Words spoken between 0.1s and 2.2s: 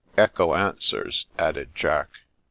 "Echo answers," added Jack.